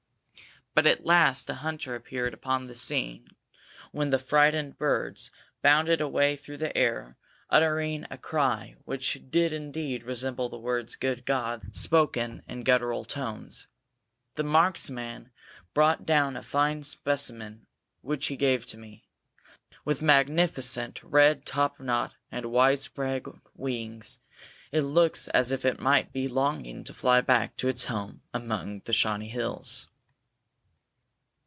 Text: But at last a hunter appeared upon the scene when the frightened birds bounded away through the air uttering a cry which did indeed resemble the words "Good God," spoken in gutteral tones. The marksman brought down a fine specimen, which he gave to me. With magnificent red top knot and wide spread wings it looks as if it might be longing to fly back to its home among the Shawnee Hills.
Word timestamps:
But 0.73 0.87
at 0.87 1.05
last 1.05 1.49
a 1.49 1.55
hunter 1.55 1.95
appeared 1.95 2.33
upon 2.33 2.65
the 2.67 2.77
scene 2.77 3.27
when 3.91 4.09
the 4.09 4.17
frightened 4.17 4.77
birds 4.77 5.29
bounded 5.61 5.99
away 5.99 6.37
through 6.37 6.55
the 6.57 6.75
air 6.77 7.17
uttering 7.49 8.05
a 8.09 8.17
cry 8.17 8.77
which 8.85 9.21
did 9.29 9.51
indeed 9.51 10.03
resemble 10.05 10.47
the 10.47 10.57
words 10.57 10.95
"Good 10.95 11.25
God," 11.25 11.75
spoken 11.75 12.41
in 12.47 12.63
gutteral 12.63 13.03
tones. 13.05 13.67
The 14.35 14.45
marksman 14.45 15.31
brought 15.73 16.05
down 16.05 16.37
a 16.37 16.41
fine 16.41 16.83
specimen, 16.83 17.67
which 17.99 18.27
he 18.27 18.37
gave 18.37 18.65
to 18.67 18.77
me. 18.77 19.03
With 19.83 20.01
magnificent 20.01 21.03
red 21.03 21.45
top 21.45 21.81
knot 21.81 22.15
and 22.31 22.45
wide 22.45 22.79
spread 22.79 23.25
wings 23.53 24.19
it 24.71 24.83
looks 24.83 25.27
as 25.27 25.51
if 25.51 25.65
it 25.65 25.81
might 25.81 26.13
be 26.13 26.29
longing 26.29 26.85
to 26.85 26.93
fly 26.93 27.19
back 27.19 27.57
to 27.57 27.67
its 27.67 27.83
home 27.85 28.21
among 28.33 28.79
the 28.85 28.93
Shawnee 28.93 29.27
Hills. 29.27 29.87